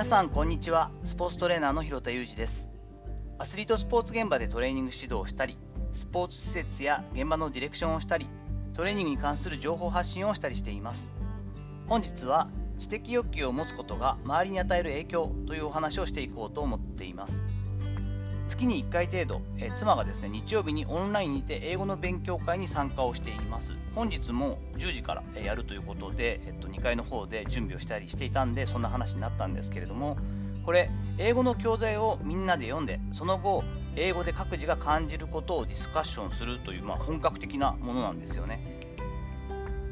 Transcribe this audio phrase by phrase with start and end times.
[0.00, 0.90] 皆さんこんにちは。
[1.04, 2.72] スポーツトレーナーの広田裕二です。
[3.38, 5.58] アスリートスポーツ現場でトレーニング指導をしたり
[5.92, 8.26] スポーツ施設や現場のディレクションをしたり
[8.72, 11.12] トレーニングに関する情報発信をしたりしています。
[11.86, 17.44] 本日は知的欲求を持つことが周りに与える影響というお話をしていこうと思っています。
[18.50, 23.74] 月に1回程度、え妻がですね日曜日にオンラインにて英語の勉強会に参加をしています。
[23.94, 30.16] 本日も10時からえやるということで、えっと、2階の方で準備をしたりしていたんでそんな話になったんですけれども
[30.64, 33.64] これ英語の教材をみんなで読んでその後
[33.96, 38.89] 英語で各自が感じることをディスカッションするという、まあ、本格的なものなんですよね。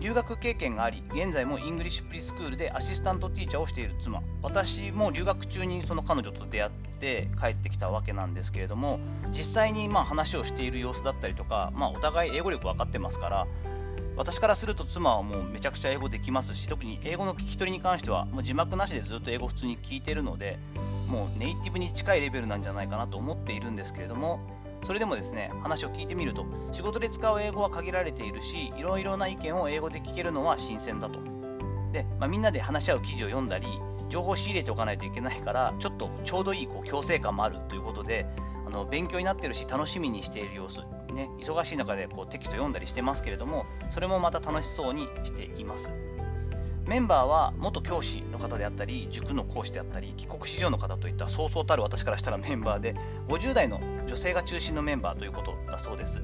[0.00, 4.22] 留学経験があり、現在も English preschool で assistant teacher をしている妻。
[4.42, 13.46] 私も留学中にその彼女と出会って帰ってきたわけなんですけれども、実際にまあ話をしている様子だったりとか、まあ、お互い英語力分かってますから、
[14.16, 20.58] 私からすると妻はもうめちゃくちゃ英語できますし、特に英語の聞き取りに関しては、もう字幕なしでずっと英語普通に聞いてるので、
[21.08, 24.40] もうネイティブに近いレベルなんじゃないかなと思っているんですけれども、
[24.88, 31.20] それでもですね、話を聞いてみると、仕事で使う英語は限られているし、いろいろな意見を英語で聞けるのは新鮮だと。
[31.92, 33.66] で、まあ、みんなで話し合う記事を読んだり、
[34.08, 38.24] 情報を仕入れておかないといけないから、ちょっとちょうどいいこう強制感もあるということで、
[38.66, 40.80] あの勉強になってるし、楽しみにしている様子、
[41.12, 45.92] ね、忙しい中でこうテキスト読んだりしてますけれども、それもまた楽しそうにしています。
[46.88, 52.96] メンバーは元教師の方であったり、塾の講師であったり、帰国子女の方といったそうそうたる私からしたらメンバーで、
[53.28, 56.22] 50代の女性が中心のメンバーということだそうです。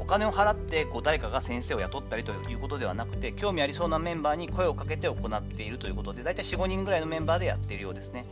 [0.00, 8.26] お金を払ってこう誰かが先生を雇ったりということではなくて、興味ありそうなメンバーに声をかけて行っているということで、大体4、5人ぐらいのメンバーでやっているようですね。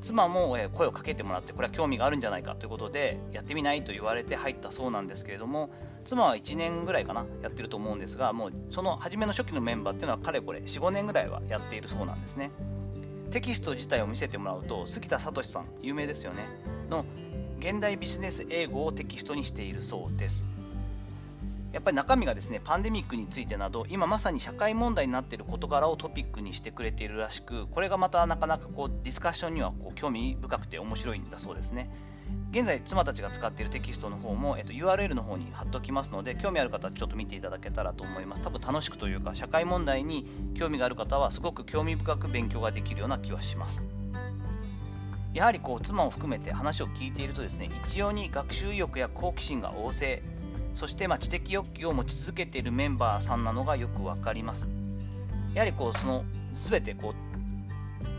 [0.00, 5.70] 妻も声をかけてもらってこれは興味があるんじゃないかということでやってみないと言われて入ったそうなんですけれども
[6.04, 12.50] 妻は1年ぐらいかなやってると思うんですがもうその初めの初期のメンバーっていうのはかれこれ45年ぐらいはやっているそうなんですね。
[13.30, 16.48] テキスト自体を見せてもらうと杉田聡さん有名ですよね。
[16.88, 17.04] の
[17.58, 20.46] 現代ビジネス英語をテキストにしているそうです。
[21.72, 31.90] やっぱり中身がですねパンデミックについてなど今まさに社会問題になっている事柄をトピックにしてくれているらしくこれがまたなかなかこうディスカッションにはこう興味深くて面白いんだそうですね。
[32.50, 38.42] 現在妻たちが使っているテキストの方も、えっと、URL の方に貼っておきますので興味ある方はちょっと見ていただけたらと思います。
[38.42, 43.84] 多分楽しくというか社会問題に興味がある方はすごく興味深く勉強ができるような気はします。
[45.34, 50.22] やはりこう妻を含めて話を聞いているとですね一様に学習意欲や好奇心が旺盛。
[50.78, 54.68] そしてまあ知的欲求を持ち続けているメンバーさんなのがよく分かります。
[55.52, 57.14] やはりこうその全てこう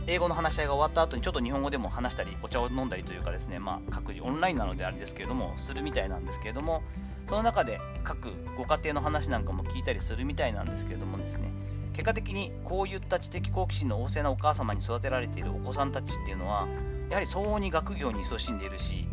[0.07, 6.83] 英語の話し合いが終わった後にちょっと日本語でも話したりお茶を飲んだりというかですね、まあ、各自オンラインなのであれですけれどもするみたいなんですけれども
[7.29, 11.49] その中で各ご家庭の話なんかも聞いたりするみたいなんですけれどもですね
[11.93, 16.67] 結果的にこういった知的好奇心の旺盛なお母様に育てられているお子さんたちっていうのは
[17.09, 19.07] やはり相応に学業に勤しんでいるし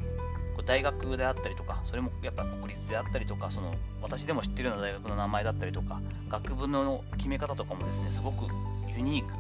[0.67, 3.73] 大学であったりとか、それもやっぱ国立であったりとか、その
[4.03, 8.47] 私でも知ってるような大学の名前だったりとか、学部の決め方とかもですね、すごく
[8.95, 9.33] ユニーク。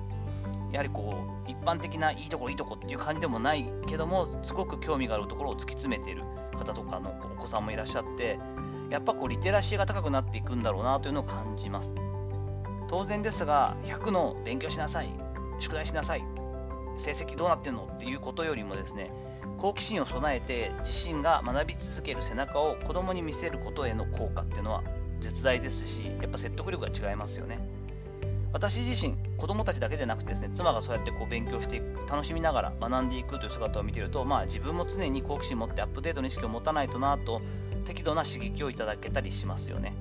[0.72, 6.22] やはりこう、一般的ないいところいいとこっていう感じでもないけども、すごく興味があるところを突き詰めている
[6.56, 8.38] 方とかのお子さんもいらっしゃって、
[8.90, 11.94] やっぱこうリテラシーが高くなっていくんだろうなというのを感じます。
[12.88, 15.08] 当然ですが、100の勉強しなさい、
[15.58, 16.24] 宿題しなさい、
[16.98, 19.10] 成績どうなってんのっていうことよりもですね、
[19.58, 24.82] 好奇心を備えて自身が学び続ける背中を子供に見せることへの効果っていうのは
[25.20, 27.58] 絶大ですし、やっぱ説得力が違いますよね。
[28.52, 37.42] 私自身、子供たちだけでなくてですね、妻がそうやってこう勉強していく、楽しみながら学んでいくという姿を見ていると、まあ自分も常に好奇心を持ってアップデートの意識を持たないとなと、
[37.84, 39.94] 適度な刺激をいただけたりしますよね。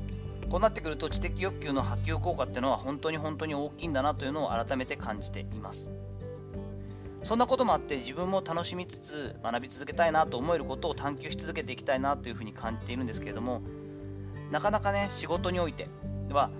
[0.50, 5.92] こうなってくると知的欲求の波及効果っていうのは本当に本当に大きいんだなというのを改めて感じています。
[7.26, 13.64] そんなこともあって自分も楽しみつつ学び続けたいなと思えることを探求し続けていきたいなというふうに感じているんですけれども
[14.52, 15.88] なかなかね仕事において
[16.30, 16.52] は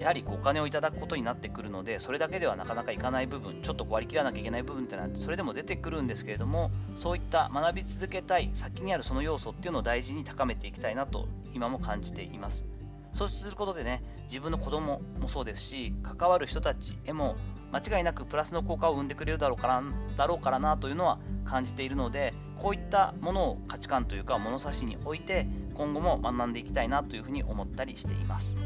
[0.00, 12.71] やはりお金をいただくことになってくるのでそれだけではなかなかいかない部分ちょっと割り切らなきゃいけない部分っていうのはそれでも出てくるんですけれどもそういった学び続けたい先にあるその要素っていうのを大事に高めていきたいなと今も感じています。
[13.12, 17.36] そうすることでね自分の子供もそうですし関わる人たちへも
[17.72, 19.82] 間違いなくプラスの効果を生んでくれるだろうから
[20.16, 28.56] だろうからなというのは感じているのでこういったものを価値観というか物差しに置いて今後も学んでいきたいなというふうに思ったりしています。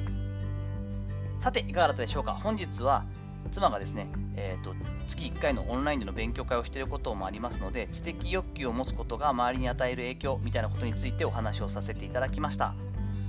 [1.38, 2.32] さていかがだったでしょうか？
[2.34, 3.04] 本日は
[3.52, 4.74] 妻がですね、えーと、
[5.06, 12.74] 月1回のオンラインでの勉強会をしていることもありますので知的欲求を持つことが周りに与える影響みたいなことについてお話をさせていただきました。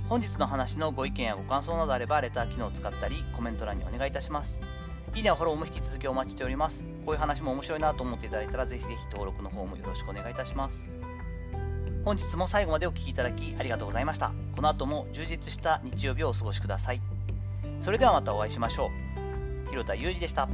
[0.08, 4.60] 本日の話のご意見やご感想などあればレター機能を使ったりコメント欄にお願いいたします
[5.14, 6.84] いいねやフォローも引き続きお待ちしております。
[7.04, 10.88] こういう話も面白いなと思っていただいたら、ぜひぜひ登録の方もよろしくお願いいたします。
[12.04, 14.32] 本日も最後までお聴きいただきありがとうございました。
[14.54, 17.00] この後も充実した日曜日をお過ごしください。
[17.80, 18.90] それではまたお会いしましょ
[19.66, 19.70] う。
[19.70, 20.48] 広田裕二でした。